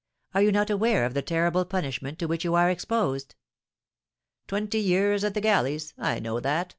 Are 0.33 0.41
you 0.41 0.51
not 0.51 0.71
aware 0.71 1.05
of 1.05 1.13
the 1.13 1.21
terrible 1.21 1.63
punishment 1.63 2.17
to 2.17 2.25
which 2.25 2.43
you 2.43 2.55
are 2.55 2.71
exposed?" 2.71 3.35
"Twenty 4.47 4.79
years 4.79 5.23
at 5.23 5.35
the 5.35 5.41
galleys; 5.41 5.93
I 5.95 6.17
know 6.19 6.39
that. 6.39 6.69